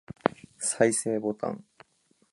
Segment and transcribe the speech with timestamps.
[0.57, 1.63] 再生ボタン